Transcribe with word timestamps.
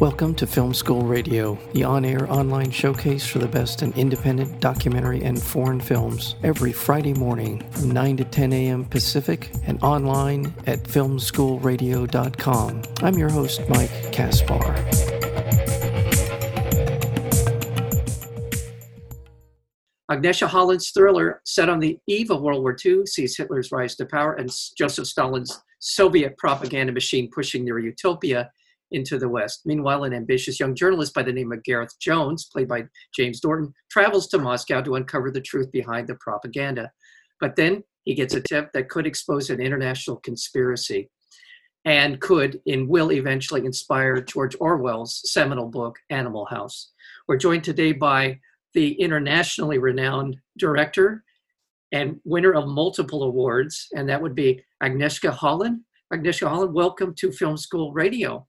Welcome 0.00 0.34
to 0.34 0.46
Film 0.46 0.74
School 0.74 1.04
Radio, 1.04 1.58
the 1.72 1.84
on 1.84 2.04
air 2.04 2.30
online 2.30 2.70
showcase 2.70 3.26
for 3.26 3.38
the 3.38 3.48
best 3.48 3.82
in 3.82 3.94
independent 3.94 4.60
documentary 4.60 5.24
and 5.24 5.42
foreign 5.42 5.80
films, 5.80 6.34
every 6.42 6.70
Friday 6.70 7.14
morning 7.14 7.66
from 7.70 7.92
9 7.92 8.18
to 8.18 8.24
10 8.24 8.52
a.m. 8.52 8.84
Pacific 8.84 9.50
and 9.64 9.82
online 9.82 10.52
at 10.66 10.82
filmschoolradio.com. 10.82 12.82
I'm 13.00 13.14
your 13.14 13.30
host, 13.30 13.62
Mike 13.70 14.12
Kaspar. 14.12 14.74
Agnieszka 20.10 20.46
Holland's 20.46 20.90
thriller, 20.90 21.40
set 21.46 21.70
on 21.70 21.80
the 21.80 21.98
eve 22.06 22.30
of 22.30 22.42
World 22.42 22.62
War 22.62 22.76
II, 22.84 23.06
sees 23.06 23.34
Hitler's 23.34 23.72
rise 23.72 23.96
to 23.96 24.04
power 24.04 24.34
and 24.34 24.50
Joseph 24.76 25.06
Stalin's 25.06 25.58
Soviet 25.78 26.36
propaganda 26.36 26.92
machine 26.92 27.30
pushing 27.32 27.64
their 27.64 27.78
utopia 27.78 28.50
into 28.92 29.18
the 29.18 29.28
West. 29.28 29.62
Meanwhile, 29.64 30.04
an 30.04 30.14
ambitious 30.14 30.60
young 30.60 30.74
journalist 30.74 31.14
by 31.14 31.22
the 31.22 31.32
name 31.32 31.52
of 31.52 31.62
Gareth 31.64 31.98
Jones, 32.00 32.48
played 32.52 32.68
by 32.68 32.84
James 33.14 33.40
Norton, 33.42 33.72
travels 33.90 34.28
to 34.28 34.38
Moscow 34.38 34.80
to 34.82 34.94
uncover 34.94 35.30
the 35.30 35.40
truth 35.40 35.70
behind 35.72 36.06
the 36.06 36.16
propaganda. 36.16 36.90
But 37.40 37.56
then 37.56 37.82
he 38.04 38.14
gets 38.14 38.34
a 38.34 38.40
tip 38.40 38.72
that 38.72 38.88
could 38.88 39.06
expose 39.06 39.50
an 39.50 39.60
international 39.60 40.16
conspiracy 40.18 41.10
and 41.84 42.20
could 42.20 42.60
and 42.66 42.88
will 42.88 43.12
eventually 43.12 43.64
inspire 43.64 44.20
George 44.20 44.56
Orwell's 44.58 45.20
seminal 45.32 45.68
book, 45.68 45.96
Animal 46.10 46.46
House. 46.46 46.92
We're 47.28 47.36
joined 47.36 47.64
today 47.64 47.92
by 47.92 48.40
the 48.74 48.92
internationally 49.00 49.78
renowned 49.78 50.36
director 50.58 51.24
and 51.92 52.20
winner 52.24 52.52
of 52.52 52.68
multiple 52.68 53.22
awards, 53.22 53.88
and 53.94 54.08
that 54.08 54.20
would 54.20 54.34
be 54.34 54.62
Agnieszka 54.82 55.30
Holland. 55.30 55.80
Agnieszka 56.12 56.48
Holland, 56.48 56.74
welcome 56.74 57.14
to 57.18 57.30
Film 57.30 57.56
School 57.56 57.92
Radio. 57.92 58.46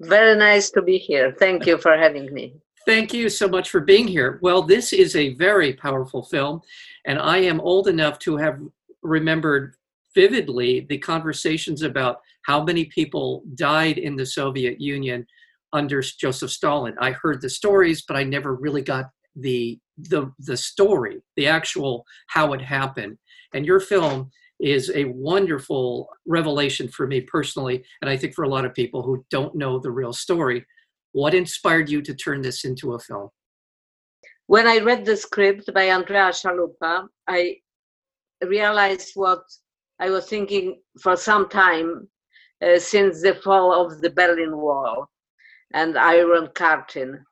Very 0.00 0.36
nice 0.36 0.70
to 0.70 0.82
be 0.82 0.98
here. 0.98 1.34
Thank 1.38 1.66
you 1.66 1.78
for 1.78 1.96
having 1.96 2.32
me. 2.32 2.54
Thank 2.86 3.14
you 3.14 3.28
so 3.28 3.48
much 3.48 3.70
for 3.70 3.80
being 3.80 4.06
here. 4.06 4.38
Well, 4.42 4.62
this 4.62 4.92
is 4.92 5.16
a 5.16 5.34
very 5.34 5.72
powerful 5.72 6.22
film, 6.22 6.60
and 7.06 7.18
I 7.18 7.38
am 7.38 7.60
old 7.60 7.88
enough 7.88 8.18
to 8.20 8.36
have 8.36 8.58
remembered 9.02 9.74
vividly 10.14 10.86
the 10.88 10.98
conversations 10.98 11.82
about 11.82 12.18
how 12.42 12.62
many 12.62 12.84
people 12.86 13.42
died 13.54 13.98
in 13.98 14.16
the 14.16 14.26
Soviet 14.26 14.80
Union 14.80 15.26
under 15.72 16.02
Joseph 16.02 16.50
Stalin. 16.50 16.94
I 17.00 17.12
heard 17.12 17.40
the 17.40 17.50
stories, 17.50 18.04
but 18.06 18.16
I 18.16 18.22
never 18.22 18.54
really 18.54 18.82
got 18.82 19.06
the 19.36 19.78
the 19.96 20.32
the 20.38 20.56
story, 20.56 21.22
the 21.36 21.46
actual 21.46 22.04
how 22.28 22.52
it 22.52 22.60
happened. 22.60 23.18
And 23.54 23.64
your 23.64 23.80
film 23.80 24.30
is 24.64 24.90
a 24.94 25.04
wonderful 25.04 26.08
revelation 26.26 26.88
for 26.88 27.06
me 27.06 27.20
personally, 27.20 27.84
and 28.00 28.08
I 28.08 28.16
think 28.16 28.34
for 28.34 28.44
a 28.44 28.48
lot 28.48 28.64
of 28.64 28.72
people 28.72 29.02
who 29.02 29.24
don't 29.30 29.54
know 29.54 29.78
the 29.78 29.90
real 29.90 30.14
story. 30.14 30.64
What 31.12 31.34
inspired 31.34 31.90
you 31.90 32.00
to 32.00 32.14
turn 32.14 32.40
this 32.40 32.64
into 32.64 32.94
a 32.94 32.98
film? 32.98 33.28
When 34.46 34.66
I 34.66 34.78
read 34.78 35.04
the 35.04 35.18
script 35.18 35.70
by 35.74 35.84
Andrea 35.84 36.30
Chalupa, 36.30 37.06
I 37.28 37.56
realized 38.42 39.12
what 39.14 39.42
I 40.00 40.08
was 40.08 40.26
thinking 40.26 40.80
for 40.98 41.14
some 41.14 41.50
time 41.50 42.08
uh, 42.64 42.78
since 42.78 43.20
the 43.20 43.34
fall 43.34 43.70
of 43.84 44.00
the 44.00 44.10
Berlin 44.10 44.56
Wall 44.56 45.06
and 45.74 45.98
Iron 45.98 46.46
Curtain. 46.48 47.22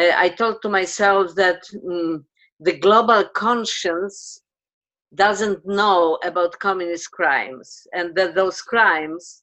Uh, 0.00 0.12
I 0.14 0.30
thought 0.30 0.62
to 0.62 0.70
myself 0.70 1.34
that 1.34 1.60
um, 1.86 2.24
the 2.60 2.78
global 2.78 3.24
conscience 3.34 4.42
doesn't 5.14 5.66
know 5.66 6.18
about 6.24 6.58
communist 6.58 7.10
crimes 7.10 7.86
and 7.92 8.14
that 8.14 8.34
those 8.34 8.60
crimes 8.60 9.42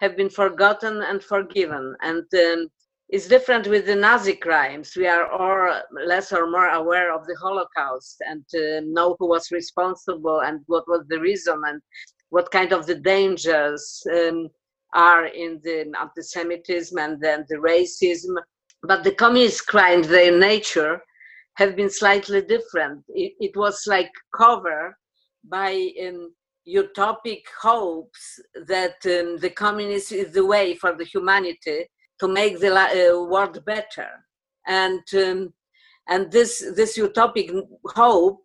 have 0.00 0.16
been 0.16 0.30
forgotten 0.30 1.02
and 1.02 1.22
forgiven. 1.22 1.94
And 2.02 2.24
um, 2.34 2.68
it's 3.08 3.28
different 3.28 3.68
with 3.68 3.86
the 3.86 3.94
Nazi 3.94 4.34
crimes. 4.34 4.94
We 4.96 5.06
are 5.06 5.30
all 5.30 5.80
less 6.04 6.32
or 6.32 6.50
more 6.50 6.68
aware 6.68 7.14
of 7.14 7.24
the 7.26 7.36
Holocaust 7.40 8.16
and 8.28 8.44
uh, 8.54 8.80
know 8.84 9.16
who 9.18 9.28
was 9.28 9.52
responsible 9.52 10.40
and 10.40 10.60
what 10.66 10.88
was 10.88 11.04
the 11.08 11.20
reason 11.20 11.62
and 11.66 11.80
what 12.30 12.50
kind 12.50 12.72
of 12.72 12.86
the 12.86 12.96
dangers 12.96 14.02
um, 14.12 14.48
are 14.92 15.26
in 15.26 15.60
the 15.62 15.92
anti-Semitism 15.98 16.98
and 16.98 17.20
then 17.20 17.44
the 17.48 17.56
racism. 17.56 18.34
But 18.82 19.04
the 19.04 19.14
communist 19.14 19.66
crimes, 19.66 20.08
their 20.08 20.36
nature, 20.36 21.00
have 21.56 21.74
been 21.76 21.90
slightly 21.90 22.42
different. 22.42 23.04
It, 23.08 23.32
it 23.40 23.56
was 23.56 23.84
like 23.86 24.10
cover 24.34 24.96
by 25.44 25.90
um, 26.06 26.34
utopic 26.68 27.42
hopes 27.60 28.40
that 28.66 28.96
um, 29.06 29.38
the 29.38 29.50
communist 29.50 30.12
is 30.12 30.32
the 30.32 30.44
way 30.44 30.74
for 30.74 30.94
the 30.94 31.04
humanity 31.04 31.86
to 32.20 32.28
make 32.28 32.60
the 32.60 32.74
uh, 32.74 33.24
world 33.24 33.64
better. 33.64 34.08
And 34.66 35.02
um, 35.14 35.52
and 36.08 36.30
this 36.30 36.64
this 36.74 36.98
utopic 36.98 37.50
hope 37.86 38.42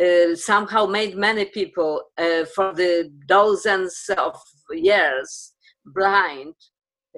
uh, 0.00 0.34
somehow 0.34 0.86
made 0.86 1.16
many 1.16 1.44
people 1.46 2.02
uh, 2.16 2.44
for 2.54 2.72
the 2.72 3.10
dozens 3.26 4.08
of 4.16 4.40
years 4.70 5.52
blind 5.84 6.54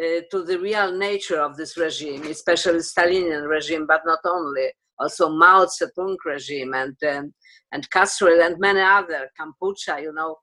uh, 0.01 0.21
to 0.31 0.43
the 0.45 0.59
real 0.59 0.97
nature 0.97 1.41
of 1.41 1.57
this 1.57 1.77
regime, 1.77 2.23
especially 2.27 2.79
Stalinian 2.79 3.49
regime, 3.49 3.87
but 3.87 4.03
not 4.07 4.21
only, 4.25 4.71
also 5.01 5.29
Mao 5.31 5.67
Zedong 5.67 6.17
regime 6.25 6.75
and 6.75 6.97
um, 7.09 7.35
and 7.73 7.89
Castro 7.91 8.41
and 8.41 8.59
many 8.59 8.81
other, 8.81 9.31
Kampuchea, 9.39 10.03
you 10.03 10.13
know, 10.13 10.37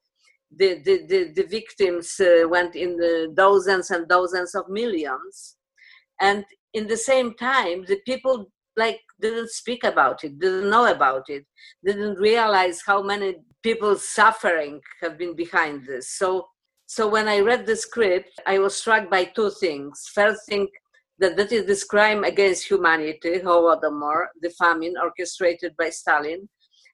the, 0.55 0.81
the, 0.83 1.05
the, 1.07 1.31
the 1.35 1.43
victims 1.43 2.19
uh, 2.19 2.47
went 2.47 2.75
in 2.75 2.95
the 2.95 3.33
dozens 3.35 3.91
and 3.91 4.07
dozens 4.07 4.55
of 4.55 4.69
millions. 4.69 5.57
And 6.21 6.45
in 6.73 6.87
the 6.87 6.97
same 6.97 7.33
time, 7.35 7.83
the 7.85 7.99
people 8.05 8.49
like 8.77 9.01
didn't 9.19 9.49
speak 9.49 9.83
about 9.83 10.23
it, 10.23 10.39
didn't 10.39 10.69
know 10.69 10.89
about 10.89 11.23
it, 11.27 11.45
didn't 11.83 12.17
realize 12.17 12.81
how 12.85 13.01
many 13.01 13.35
people's 13.63 14.07
suffering 14.07 14.79
have 15.01 15.17
been 15.17 15.35
behind 15.35 15.85
this. 15.85 16.11
So 16.17 16.47
so 16.89 17.05
when 17.09 17.27
I 17.27 17.39
read 17.39 17.65
the 17.65 17.75
script, 17.75 18.39
I 18.45 18.59
was 18.59 18.77
struck 18.77 19.09
by 19.09 19.25
two 19.25 19.51
things. 19.59 20.09
First 20.13 20.39
thing, 20.47 20.69
that 21.19 21.35
that 21.37 21.51
is 21.51 21.65
this 21.65 21.83
crime 21.83 22.23
against 22.23 22.67
humanity, 22.67 23.39
Holodomor, 23.39 24.27
the 24.41 24.51
famine 24.51 24.95
orchestrated 25.01 25.75
by 25.77 25.89
Stalin, 25.89 26.47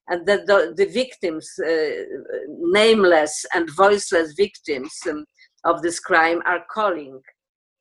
and 0.07 0.25
that 0.25 0.47
the, 0.47 0.73
the 0.75 0.85
victims, 0.85 1.49
uh, 1.59 1.89
nameless 2.59 3.45
and 3.53 3.69
voiceless 3.75 4.33
victims 4.33 4.93
um, 5.09 5.25
of 5.65 5.81
this 5.81 5.99
crime, 5.99 6.41
are 6.45 6.63
calling 6.71 7.19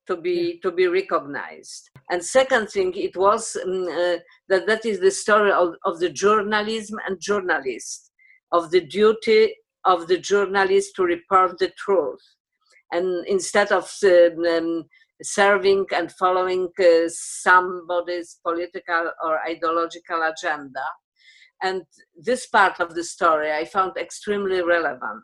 to 0.06 0.16
be 0.16 0.58
to 0.60 0.70
be 0.72 0.86
recognized. 0.88 1.88
And 2.10 2.24
second 2.24 2.68
thing, 2.70 2.92
it 2.96 3.16
was 3.16 3.56
um, 3.64 3.84
uh, 3.88 4.16
that 4.48 4.66
that 4.66 4.84
is 4.84 5.00
the 5.00 5.10
story 5.10 5.52
of, 5.52 5.74
of 5.84 6.00
the 6.00 6.10
journalism 6.10 6.98
and 7.06 7.20
journalists, 7.20 8.10
of 8.50 8.70
the 8.70 8.80
duty 8.80 9.54
of 9.84 10.06
the 10.06 10.18
journalist 10.18 10.94
to 10.96 11.02
report 11.04 11.58
the 11.58 11.70
truth. 11.76 12.20
And 12.92 13.26
instead 13.26 13.72
of 13.72 13.90
um, 14.04 14.84
serving 15.22 15.86
and 15.94 16.12
following 16.12 16.68
uh, 16.78 17.08
somebody's 17.08 18.38
political 18.44 19.10
or 19.24 19.38
ideological 19.48 20.22
agenda. 20.22 20.84
And 21.62 21.82
this 22.16 22.46
part 22.46 22.80
of 22.80 22.94
the 22.94 23.04
story 23.04 23.52
I 23.52 23.64
found 23.64 23.92
extremely 23.96 24.62
relevant 24.62 25.22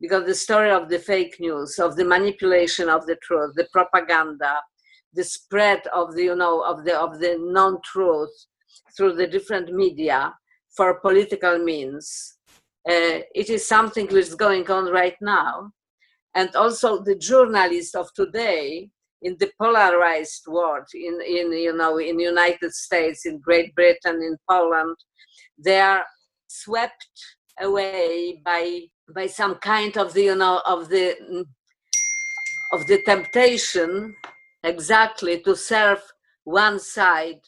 because 0.00 0.26
the 0.26 0.34
story 0.34 0.70
of 0.70 0.88
the 0.88 0.98
fake 0.98 1.36
news, 1.38 1.78
of 1.78 1.96
the 1.96 2.04
manipulation 2.04 2.88
of 2.88 3.06
the 3.06 3.16
truth, 3.16 3.52
the 3.54 3.68
propaganda, 3.72 4.60
the 5.14 5.24
spread 5.24 5.82
of 5.94 6.14
the, 6.14 6.24
you 6.24 6.36
know, 6.36 6.62
of 6.62 6.84
the, 6.84 6.98
of 6.98 7.20
the 7.20 7.36
non-truth 7.38 8.46
through 8.96 9.14
the 9.14 9.26
different 9.26 9.72
media 9.72 10.34
for 10.76 11.00
political 11.00 11.58
means 11.58 12.36
uh, 12.88 13.22
it 13.34 13.48
is 13.48 13.66
something 13.66 14.06
which 14.06 14.26
is 14.26 14.34
going 14.34 14.68
on 14.70 14.86
right 14.86 15.16
now. 15.20 15.70
And 16.34 16.54
also 16.56 17.02
the 17.02 17.16
journalists 17.16 17.94
of 17.94 18.12
today 18.14 18.90
in 19.22 19.36
the 19.38 19.50
polarized 19.60 20.44
world, 20.48 20.86
in, 20.94 21.20
in 21.26 21.52
you 21.52 21.74
know, 21.76 21.98
in 21.98 22.18
United 22.18 22.72
States, 22.72 23.24
in 23.24 23.38
Great 23.38 23.74
Britain, 23.74 24.16
in 24.22 24.36
Poland, 24.48 24.96
they 25.58 25.80
are 25.80 26.04
swept 26.48 27.06
away 27.60 28.40
by 28.44 28.80
by 29.14 29.26
some 29.26 29.54
kind 29.56 29.96
of 29.96 30.12
the 30.14 30.22
you 30.22 30.36
know 30.36 30.60
of 30.66 30.88
the 30.88 31.14
of 32.72 32.86
the 32.86 33.02
temptation 33.04 34.14
exactly 34.64 35.40
to 35.42 35.54
serve 35.54 36.00
one 36.44 36.78
side 36.78 37.40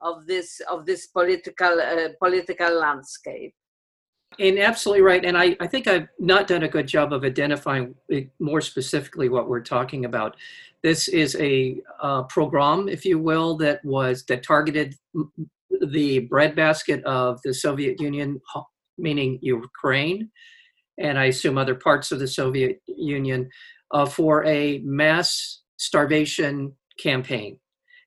of 0.00 0.26
this 0.26 0.60
of 0.70 0.86
this 0.86 1.06
political 1.08 1.80
uh, 1.80 2.08
political 2.18 2.72
landscape 2.78 3.54
and 4.38 4.58
absolutely 4.58 5.02
right. 5.02 5.24
And 5.24 5.36
I, 5.36 5.56
I 5.60 5.66
think 5.66 5.86
I've 5.86 6.08
not 6.18 6.46
done 6.46 6.62
a 6.62 6.68
good 6.68 6.86
job 6.86 7.12
of 7.12 7.24
identifying 7.24 7.94
more 8.38 8.60
specifically 8.60 9.28
what 9.28 9.48
we're 9.48 9.60
talking 9.60 10.04
about. 10.04 10.36
This 10.82 11.08
is 11.08 11.36
a 11.36 11.80
uh, 12.02 12.22
program, 12.24 12.88
if 12.88 13.04
you 13.04 13.18
will, 13.18 13.56
that 13.58 13.84
was 13.84 14.24
that 14.28 14.42
targeted 14.42 14.94
the 15.88 16.20
breadbasket 16.20 17.04
of 17.04 17.40
the 17.44 17.52
Soviet 17.52 18.00
Union, 18.00 18.40
meaning 18.96 19.38
Ukraine, 19.42 20.30
and 20.98 21.18
I 21.18 21.26
assume 21.26 21.58
other 21.58 21.74
parts 21.74 22.12
of 22.12 22.18
the 22.18 22.28
Soviet 22.28 22.80
Union, 22.86 23.48
uh, 23.92 24.06
for 24.06 24.44
a 24.44 24.78
mass 24.84 25.62
starvation 25.76 26.72
campaign 26.98 27.58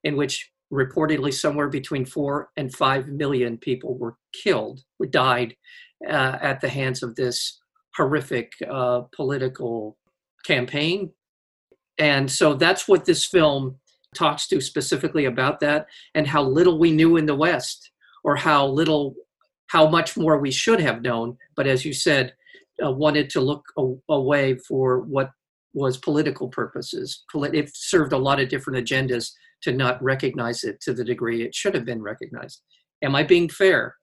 in 0.04 0.16
which 0.16 0.50
reportedly 0.72 1.34
somewhere 1.34 1.70
between 1.70 2.06
four 2.06 2.50
and 2.58 2.74
five 2.74 3.08
million 3.08 3.58
people 3.58 3.98
were 3.98 4.16
killed, 4.44 4.82
died 5.10 5.56
uh, 6.10 6.38
at 6.42 6.62
the 6.62 6.70
hands 6.70 7.04
of 7.04 7.16
this 7.16 7.60
horrific 7.96 8.52
uh, 8.70 9.02
political 9.16 9.98
campaign. 10.46 11.12
And 11.98 12.30
so 12.32 12.54
that's 12.54 12.88
what 12.88 13.06
this 13.06 13.26
film 13.26 13.78
talks 14.16 14.48
to 14.48 14.62
specifically 14.62 15.26
about 15.26 15.60
that 15.60 15.88
and 16.16 16.28
how 16.28 16.44
little 16.44 16.78
we 16.80 16.92
knew 16.92 17.18
in 17.18 17.26
the 17.26 17.36
West 17.36 17.92
or 18.24 18.36
how 18.36 18.68
little, 18.68 19.16
how 19.68 19.90
much 19.90 20.16
more 20.16 20.38
we 20.38 20.52
should 20.52 20.80
have 20.80 21.02
known. 21.02 21.38
But 21.56 21.68
as 21.68 21.84
you 21.86 21.94
said, 21.94 22.34
uh, 22.84 22.92
wanted 22.92 23.30
to 23.32 23.42
look 23.42 23.66
a- 23.78 23.96
away 24.10 24.56
for 24.56 25.02
what 25.02 25.32
was 25.74 25.98
political 25.98 26.48
purposes. 26.48 27.24
It 27.34 27.72
served 27.76 28.14
a 28.14 28.18
lot 28.18 28.40
of 28.40 28.50
different 28.50 28.86
agendas 28.86 29.32
to 29.64 29.72
not 29.72 30.02
recognize 30.04 30.64
it 30.64 30.80
to 30.82 30.94
the 30.94 31.04
degree 31.04 31.44
it 31.44 31.56
should 31.56 31.74
have 31.74 31.86
been 31.86 32.02
recognized. 32.02 32.62
Am 33.02 33.16
I 33.16 33.24
being 33.24 33.50
fair? 33.50 33.96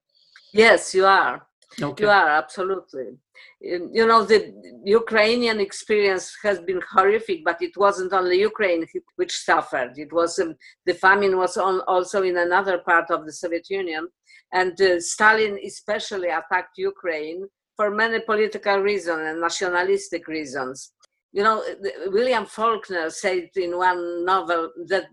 Yes, 0.53 0.95
you 0.95 1.07
are. 1.07 1.47
Okay. 1.81 2.05
You 2.05 2.11
are 2.11 2.29
absolutely. 2.29 3.17
You 3.61 4.07
know, 4.07 4.25
the 4.25 4.53
Ukrainian 4.85 5.61
experience 5.61 6.37
has 6.43 6.61
been 6.61 6.81
horrific, 6.93 7.45
but 7.45 7.63
it 7.63 7.77
wasn't 7.77 8.13
only 8.13 8.41
Ukraine 8.41 8.85
which 9.17 9.37
suffered. 9.37 9.93
It 9.97 10.13
was 10.13 10.39
um, 10.41 10.57
the 10.85 10.95
famine 10.95 11.37
was 11.37 11.57
on, 11.57 11.81
also 11.83 12.23
in 12.23 12.37
another 12.37 12.79
part 12.79 13.11
of 13.11 13.25
the 13.25 13.33
Soviet 13.33 13.71
Union, 13.71 14.09
and 14.53 14.81
uh, 14.81 15.01
Stalin 15.01 15.59
especially 15.65 16.29
attacked 16.29 16.77
Ukraine 16.77 17.47
for 17.77 17.91
many 17.91 18.21
political 18.21 18.79
reasons 18.79 19.23
and 19.25 19.41
nationalistic 19.41 20.27
reasons. 20.27 20.93
You 21.33 21.45
know, 21.45 21.63
William 22.07 22.47
Faulkner 22.47 23.11
said 23.11 23.51
in 23.55 23.77
one 23.77 24.25
novel 24.25 24.73
that 24.89 25.07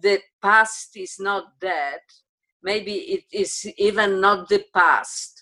the 0.00 0.20
past 0.40 0.96
is 0.96 1.16
not 1.18 1.44
dead, 1.60 2.00
maybe 2.62 2.92
it 2.92 3.24
is 3.32 3.66
even 3.76 4.20
not 4.20 4.48
the 4.48 4.64
past. 4.72 5.33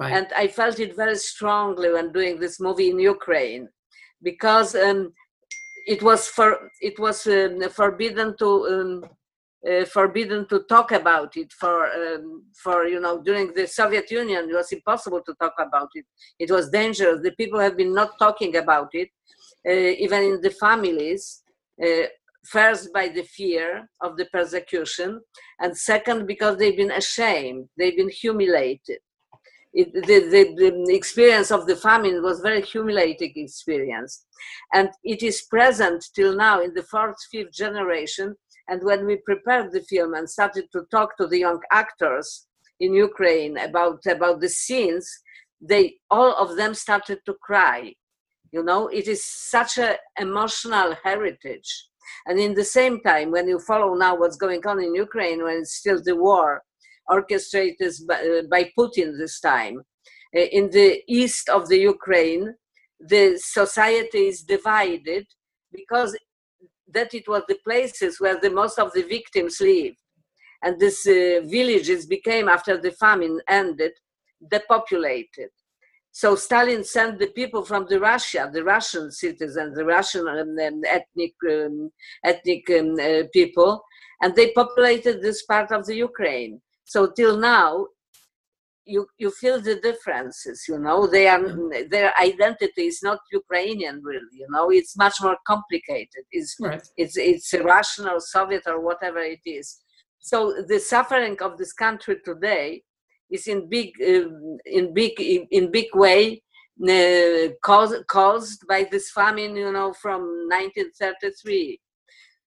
Right. 0.00 0.14
And 0.14 0.28
I 0.34 0.48
felt 0.48 0.80
it 0.80 0.96
very 0.96 1.16
strongly 1.16 1.92
when 1.92 2.10
doing 2.10 2.40
this 2.40 2.58
movie 2.58 2.88
in 2.88 2.98
Ukraine 2.98 3.68
because 4.22 4.74
um, 4.74 5.12
it 5.86 6.02
was 6.02 6.26
for 6.26 6.70
it 6.80 6.98
was 6.98 7.26
um, 7.26 7.60
forbidden 7.68 8.34
to 8.38 8.48
um, 8.72 9.04
uh, 9.70 9.84
forbidden 9.84 10.48
to 10.48 10.60
talk 10.60 10.92
about 10.92 11.36
it 11.36 11.52
for 11.52 11.86
um, 11.88 12.44
for 12.64 12.86
you 12.86 12.98
know 12.98 13.20
during 13.20 13.52
the 13.52 13.66
Soviet 13.66 14.10
Union 14.10 14.48
it 14.48 14.54
was 14.54 14.72
impossible 14.72 15.20
to 15.20 15.34
talk 15.34 15.56
about 15.58 15.90
it. 15.94 16.06
It 16.38 16.50
was 16.50 16.70
dangerous. 16.70 17.20
The 17.22 17.32
people 17.32 17.60
have 17.60 17.76
been 17.76 17.92
not 17.92 18.18
talking 18.18 18.56
about 18.56 18.88
it, 18.94 19.10
uh, 19.68 20.02
even 20.04 20.22
in 20.22 20.40
the 20.40 20.50
families. 20.50 21.42
Uh, 21.82 22.06
first 22.46 22.90
by 22.94 23.06
the 23.06 23.22
fear 23.22 23.86
of 24.00 24.16
the 24.16 24.24
persecution 24.32 25.20
and 25.60 25.76
second 25.76 26.26
because 26.26 26.56
they've 26.56 26.78
been 26.78 26.90
ashamed 26.90 27.68
they've 27.76 27.98
been 27.98 28.08
humiliated 28.08 28.98
it, 29.72 29.92
the, 29.92 30.00
the, 30.00 30.72
the, 30.86 30.94
experience 30.94 31.50
of 31.50 31.66
the 31.66 31.76
famine 31.76 32.22
was 32.22 32.40
very 32.40 32.62
humiliating 32.62 33.32
experience. 33.36 34.24
And 34.72 34.90
it 35.04 35.22
is 35.22 35.42
present 35.42 36.04
till 36.14 36.36
now 36.36 36.60
in 36.60 36.74
the 36.74 36.82
fourth 36.82 37.16
fifth 37.30 37.52
generation. 37.52 38.34
And 38.68 38.82
when 38.82 39.06
we 39.06 39.16
prepared 39.16 39.72
the 39.72 39.82
film 39.82 40.14
and 40.14 40.28
started 40.28 40.64
to 40.72 40.82
talk 40.90 41.16
to 41.18 41.26
the 41.26 41.38
young 41.38 41.60
actors 41.70 42.46
in 42.80 42.94
ukraine 42.94 43.58
about 43.58 44.00
about 44.06 44.40
the 44.40 44.48
scenes 44.48 45.06
they 45.60 45.96
all 46.10 46.34
of 46.36 46.56
them 46.56 46.74
started 46.74 47.18
to 47.26 47.34
cry. 47.34 47.94
You 48.50 48.62
know 48.62 48.88
it 48.88 49.06
is 49.06 49.24
such 49.24 49.78
an 49.78 49.96
emotional 50.18 50.96
heritage. 51.04 51.86
And 52.26 52.40
in 52.40 52.54
the 52.54 52.64
same 52.64 53.00
time, 53.02 53.30
when 53.30 53.46
you 53.46 53.58
follow 53.60 53.94
now 53.94 54.16
what's 54.16 54.36
going 54.36 54.66
on 54.66 54.82
in 54.82 54.94
Ukraine, 54.94 55.44
when 55.44 55.58
it's 55.58 55.74
still 55.74 56.02
the 56.02 56.16
war 56.16 56.62
orchestrated 57.10 57.92
by, 58.08 58.14
uh, 58.14 58.42
by 58.50 58.70
Putin 58.78 59.18
this 59.18 59.40
time, 59.40 59.82
uh, 60.36 60.40
in 60.40 60.70
the 60.70 61.02
east 61.08 61.48
of 61.48 61.68
the 61.68 61.78
Ukraine, 61.78 62.54
the 63.00 63.38
society 63.38 64.26
is 64.32 64.42
divided 64.42 65.26
because 65.72 66.16
that 66.92 67.14
it 67.14 67.26
was 67.28 67.42
the 67.48 67.58
places 67.64 68.20
where 68.20 68.38
the 68.40 68.50
most 68.50 68.78
of 68.78 68.92
the 68.92 69.02
victims 69.02 69.60
lived. 69.60 69.96
And 70.62 70.78
these 70.78 71.06
uh, 71.06 71.40
villages 71.46 72.06
became, 72.06 72.48
after 72.48 72.76
the 72.76 72.92
famine 72.92 73.40
ended, 73.48 73.92
depopulated. 74.50 75.50
So 76.12 76.34
Stalin 76.34 76.84
sent 76.84 77.18
the 77.18 77.28
people 77.28 77.64
from 77.64 77.86
the 77.88 78.00
Russia, 78.00 78.50
the 78.52 78.64
Russian 78.64 79.12
citizens, 79.12 79.76
the 79.76 79.84
Russian 79.84 80.26
um, 80.28 80.56
um, 80.58 80.82
ethnic 80.84 81.34
um, 81.48 81.90
ethnic 82.24 82.68
um, 82.70 82.96
uh, 83.00 83.22
people, 83.32 83.82
and 84.20 84.34
they 84.34 84.50
populated 84.52 85.22
this 85.22 85.44
part 85.44 85.70
of 85.70 85.86
the 85.86 85.94
Ukraine. 85.94 86.60
So 86.92 87.08
till 87.18 87.36
now, 87.36 87.86
you 88.84 89.06
you 89.22 89.30
feel 89.30 89.60
the 89.60 89.76
differences. 89.88 90.64
You 90.68 90.78
know, 90.86 91.06
they 91.06 91.28
are 91.28 91.42
their 91.88 92.12
identity 92.18 92.84
is 92.92 93.00
not 93.08 93.20
Ukrainian, 93.42 93.96
really. 94.10 94.36
You 94.42 94.48
know, 94.54 94.66
it's 94.78 94.96
much 95.04 95.16
more 95.26 95.38
complicated. 95.52 96.24
It's 96.32 96.56
right. 96.58 96.82
it's 97.02 97.16
it's 97.16 97.54
Russian 97.74 98.06
or 98.08 98.18
Soviet 98.18 98.64
or 98.66 98.80
whatever 98.88 99.20
it 99.36 99.44
is. 99.58 99.66
So 100.18 100.36
the 100.70 100.80
suffering 100.80 101.36
of 101.46 101.52
this 101.58 101.72
country 101.84 102.16
today 102.24 102.82
is 103.30 103.46
in 103.46 103.68
big 103.76 103.90
uh, 104.12 104.28
in 104.78 104.92
big 104.92 105.12
in 105.58 105.70
big 105.78 105.90
way 105.94 106.42
uh, 106.96 107.46
caused 107.62 108.04
caused 108.08 108.60
by 108.72 108.80
this 108.92 109.06
famine 109.18 109.54
you 109.54 109.70
know 109.76 109.92
from 110.02 110.20
1933 110.48 111.80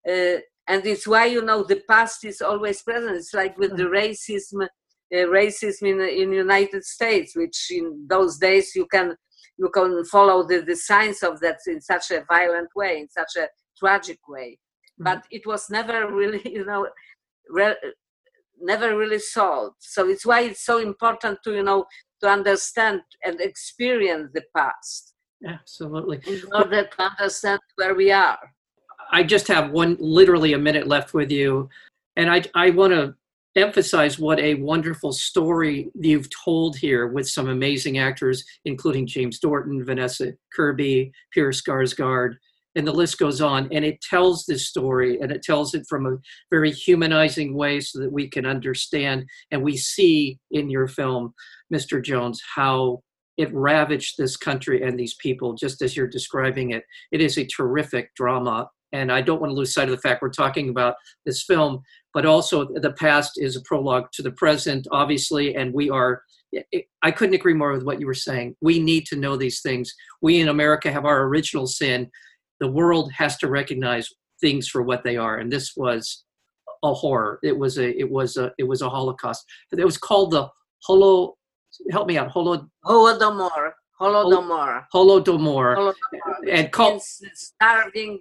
uh, 0.09 0.39
and 0.67 0.85
it's 0.85 1.07
why 1.07 1.25
you 1.25 1.41
know 1.41 1.63
the 1.63 1.81
past 1.89 2.23
is 2.25 2.41
always 2.41 2.81
present 2.81 3.15
it's 3.15 3.33
like 3.33 3.57
with 3.57 3.75
the 3.77 3.83
racism 3.83 4.63
uh, 4.63 5.27
racism 5.27 5.83
in 5.83 6.01
in 6.01 6.31
united 6.31 6.83
states 6.83 7.35
which 7.35 7.71
in 7.71 8.05
those 8.09 8.37
days 8.37 8.75
you 8.75 8.85
can 8.87 9.15
you 9.57 9.69
can 9.69 10.03
follow 10.05 10.47
the, 10.47 10.61
the 10.61 10.75
signs 10.75 11.23
of 11.23 11.39
that 11.39 11.57
in 11.67 11.79
such 11.81 12.11
a 12.11 12.23
violent 12.27 12.69
way 12.75 12.99
in 12.99 13.09
such 13.09 13.35
a 13.37 13.47
tragic 13.77 14.19
way 14.27 14.57
mm-hmm. 14.57 15.03
but 15.03 15.23
it 15.31 15.45
was 15.45 15.69
never 15.69 16.11
really 16.19 16.41
you 16.45 16.65
know 16.65 16.87
re- 17.49 17.75
never 18.61 18.97
really 18.97 19.19
solved. 19.19 19.75
So 19.79 20.07
it's 20.07 20.25
why 20.25 20.41
it's 20.41 20.63
so 20.63 20.77
important 20.77 21.39
to 21.43 21.53
you 21.53 21.63
know 21.63 21.85
to 22.21 22.29
understand 22.29 23.01
and 23.23 23.41
experience 23.41 24.29
the 24.33 24.43
past. 24.55 25.13
Absolutely. 25.45 26.21
In 26.27 26.44
order 26.53 26.85
to 26.85 27.03
understand 27.03 27.59
where 27.75 27.95
we 27.95 28.11
are. 28.11 28.39
I 29.11 29.23
just 29.23 29.47
have 29.47 29.71
one, 29.71 29.97
literally 29.99 30.53
a 30.53 30.57
minute 30.57 30.87
left 30.87 31.13
with 31.13 31.31
you, 31.31 31.69
and 32.15 32.30
I 32.30 32.44
I 32.56 32.69
want 32.71 32.94
to 32.94 33.15
emphasize 33.56 34.18
what 34.18 34.39
a 34.39 34.56
wonderful 34.56 35.11
story 35.11 35.91
you've 35.95 36.30
told 36.30 36.77
here 36.77 37.07
with 37.07 37.27
some 37.27 37.49
amazing 37.49 37.97
actors, 37.97 38.45
including 38.63 39.06
James 39.06 39.39
Norton, 39.44 39.83
Vanessa 39.83 40.31
Kirby, 40.53 41.11
Peter 41.33 41.49
Sarsgaard, 41.49 42.35
and 42.75 42.87
the 42.87 42.94
list 42.94 43.18
goes 43.18 43.41
on. 43.41 43.68
And 43.73 43.83
it 43.83 43.99
tells 44.01 44.45
this 44.45 44.68
story 44.68 45.19
and 45.19 45.31
it 45.31 45.44
tells 45.44 45.73
it 45.73 45.85
from 45.89 46.06
a 46.06 46.18
very 46.49 46.71
humanizing 46.71 47.53
way 47.53 47.81
so 47.81 47.99
that 47.99 48.11
we 48.11 48.30
can 48.30 48.45
understand 48.45 49.25
and 49.51 49.61
we 49.61 49.75
see 49.75 50.39
in 50.51 50.69
your 50.69 50.87
film 50.87 51.33
mr 51.73 52.01
jones 52.01 52.41
how 52.56 53.01
it 53.37 53.53
ravaged 53.53 54.18
this 54.18 54.37
country 54.37 54.83
and 54.83 54.99
these 54.99 55.15
people 55.15 55.53
just 55.53 55.81
as 55.81 55.95
you're 55.95 56.07
describing 56.07 56.71
it. 56.71 56.83
It 57.11 57.21
is 57.21 57.37
a 57.37 57.45
terrific 57.45 58.13
drama 58.15 58.69
and 58.94 59.12
i 59.12 59.21
don't 59.21 59.42
want 59.42 59.50
to 59.52 59.56
lose 59.56 59.74
sight 59.74 59.90
of 59.90 59.95
the 59.95 60.02
fact 60.02 60.21
we're 60.21 60.30
talking 60.30 60.69
about 60.69 60.95
this 61.26 61.44
film 61.44 61.81
but 62.14 62.26
also 62.26 62.66
the 62.76 62.94
past 62.94 63.33
is 63.38 63.56
a 63.56 63.62
prologue 63.62 64.06
to 64.12 64.21
the 64.21 64.31
present 64.31 64.88
obviously 64.92 65.56
and 65.56 65.74
we 65.74 65.90
are 65.90 66.21
I 67.02 67.12
couldn't 67.12 67.36
agree 67.36 67.54
more 67.54 67.71
with 67.71 67.83
what 67.83 68.02
you 68.02 68.06
were 68.06 68.14
saying. 68.14 68.57
We 68.60 68.78
need 68.78 69.06
to 69.06 69.16
know 69.16 69.38
these 69.38 69.62
things. 69.62 69.94
We 70.21 70.42
in 70.42 70.50
America 70.50 70.92
have 70.92 71.06
our 71.06 71.24
original 71.24 71.66
sin, 71.66 72.12
the 72.60 72.68
world 72.68 73.10
has 73.14 73.38
to 73.38 73.48
recognize 73.48 74.10
things 74.42 74.68
for 74.68 74.81
what 74.81 75.04
they 75.06 75.16
are 75.16 75.38
and 75.38 75.50
this 75.50 75.78
was 75.78 76.26
a 76.83 76.94
horror. 76.94 77.40
It 77.44 77.57
was 77.57 77.78
a 77.78 77.98
it 77.98 78.10
was 78.10 78.38
a 78.38 78.52
it 78.57 78.64
was 78.64 78.81
a 78.81 78.90
holocaust. 78.90 79.45
It 79.71 79.86
was 79.86 79.98
called 79.98 80.31
the 80.31 80.50
holo 80.83 81.36
help 81.92 82.07
me 82.07 82.18
out 82.18 82.30
holo 82.30 82.68
holodomor. 82.86 83.71
Holodomor. 84.00 84.86
Holodomor, 84.92 85.76
holodomor 85.76 85.94
and 86.50 86.71
called 86.71 87.04
starving 87.04 88.19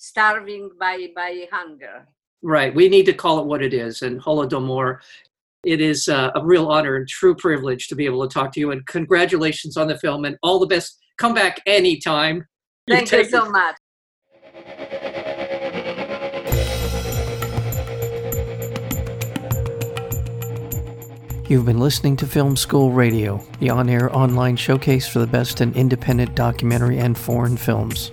starving 0.00 0.70
by 0.78 1.08
by 1.14 1.46
hunger 1.52 2.06
right 2.42 2.74
we 2.74 2.88
need 2.88 3.04
to 3.06 3.12
call 3.12 3.38
it 3.38 3.46
what 3.46 3.62
it 3.62 3.74
is 3.74 4.02
and 4.02 4.20
holodomor 4.20 4.98
it 5.62 5.80
is 5.80 6.08
uh, 6.08 6.30
a 6.34 6.44
real 6.44 6.68
honor 6.68 6.96
and 6.96 7.06
true 7.06 7.34
privilege 7.34 7.86
to 7.86 7.94
be 7.94 8.06
able 8.06 8.26
to 8.26 8.32
talk 8.32 8.50
to 8.50 8.60
you 8.60 8.70
and 8.70 8.86
congratulations 8.86 9.76
on 9.76 9.86
the 9.86 9.98
film 9.98 10.24
and 10.24 10.38
all 10.42 10.58
the 10.58 10.66
best 10.66 10.98
come 11.18 11.34
back 11.34 11.60
anytime 11.66 12.46
Thank 12.90 13.12
you 13.12 13.24
so 13.24 13.48
much. 13.48 13.76
You've 21.48 21.66
been 21.66 21.80
listening 21.80 22.16
to 22.18 22.26
Film 22.26 22.56
School 22.56 22.92
Radio, 22.92 23.44
the 23.58 23.70
on 23.70 23.88
air 23.88 24.14
online 24.14 24.56
showcase 24.56 25.08
for 25.08 25.18
the 25.18 25.26
best 25.26 25.60
in 25.60 25.74
independent 25.74 26.36
documentary 26.36 26.98
and 26.98 27.18
foreign 27.18 27.56
films. 27.56 28.12